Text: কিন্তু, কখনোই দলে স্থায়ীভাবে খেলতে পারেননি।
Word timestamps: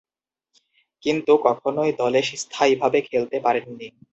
কিন্তু, 1.03 1.31
কখনোই 1.45 1.91
দলে 1.99 2.19
স্থায়ীভাবে 2.35 2.99
খেলতে 3.09 3.37
পারেননি। 3.45 3.87